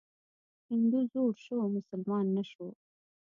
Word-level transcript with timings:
هندو 0.69 0.99
زوړ 1.11 1.31
شو، 1.43 1.57
مسلمان 1.75 2.25
نه 2.35 2.43
شو. 2.51 2.67